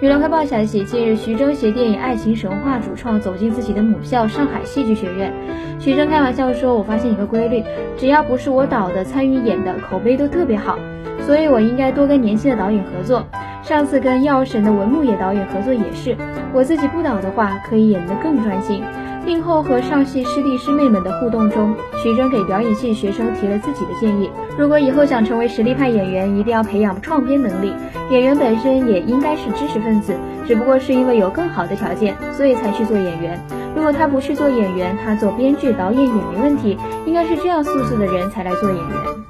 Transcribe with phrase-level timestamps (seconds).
[0.00, 5.34] 娱乐快报消息，近日徐峥携电影《爱情神话》主创走进自己的母校上海戏剧学院。
[5.80, 7.64] 徐峥开玩笑说：“我发现一个规律，
[7.96, 10.78] 只要不是我导的、参与演的，口碑都特别好，
[11.26, 13.26] 所以我应该多跟年轻的导演合作。
[13.60, 16.16] 上次跟药神的文牧野导演合作也是，
[16.54, 18.84] 我自己不导的话，可以演得更专心。”
[19.26, 27.74] 映后和上戏师弟师妹们的互动中，徐峥给表演系学生提了自己的建议：如果以后想成为实力派演员，一定要培养创编能力。
[28.10, 30.14] 演员本身也应该是知识分子，
[30.46, 33.38] 只不过是因为有更好的条件，所以才去做演员。
[33.76, 36.78] 如果他不去做演员，他做编剧、导演也没问题。
[37.06, 39.27] 应该是这样素质的人才来做演员。